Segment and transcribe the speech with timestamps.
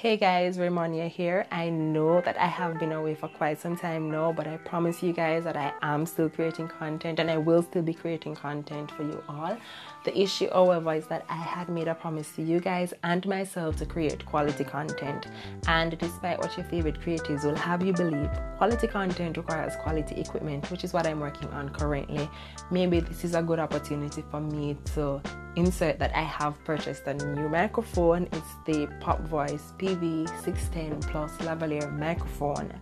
[0.00, 1.44] Hey guys, Raimonia here.
[1.50, 5.02] I know that I have been away for quite some time now, but I promise
[5.02, 8.92] you guys that I am still creating content and I will still be creating content
[8.92, 9.58] for you all.
[10.04, 13.74] The issue, however, is that I had made a promise to you guys and myself
[13.78, 15.26] to create quality content.
[15.66, 20.70] And despite what your favorite creatives will have you believe, quality content requires quality equipment,
[20.70, 22.30] which is what I'm working on currently.
[22.70, 25.20] Maybe this is a good opportunity for me to
[25.58, 28.28] insert that I have purchased a new microphone.
[28.32, 32.72] It's the Pop Voice PV610 Plus lavalier microphone.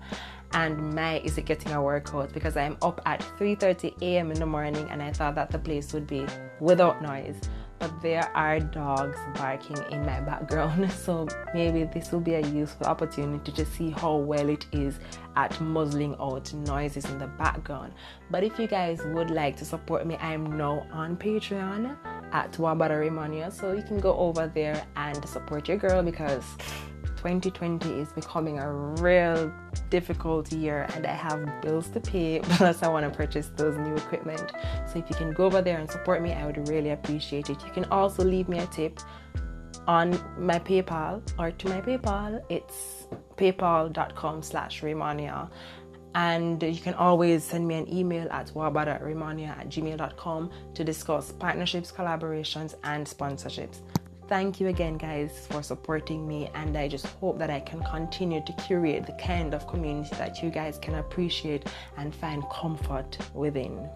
[0.53, 4.31] And my is it getting a workout because I'm up at 3:30 a.m.
[4.31, 6.25] in the morning and I thought that the place would be
[6.61, 7.37] without noise.
[7.79, 12.87] But there are dogs barking in my background, so maybe this will be a useful
[12.87, 14.99] opportunity to see how well it is
[15.37, 17.93] at muzzling out noises in the background.
[18.31, 21.97] But if you guys would like to support me, I'm now on Patreon
[22.33, 23.51] at Wabada Raimonia.
[23.51, 26.45] So you can go over there and support your girl because
[27.17, 29.53] 2020 is becoming a real
[29.91, 33.95] difficult year and I have bills to pay plus I want to purchase those new
[33.97, 34.53] equipment.
[34.87, 37.65] So if you can go over there and support me, I would really appreciate it.
[37.65, 39.01] You can also leave me a tip
[39.87, 42.43] on my PayPal or to my PayPal.
[42.49, 45.51] It's paypal.com slash Raimonia
[46.17, 51.93] and you can always send me an email at wabada@raimonia at gmail.com to discuss partnerships,
[51.93, 53.83] collaborations, and sponsorships.
[54.27, 58.43] Thank you again, guys, for supporting me, and I just hope that I can continue
[58.45, 63.89] to curate the kind of community that you guys can appreciate and find comfort within.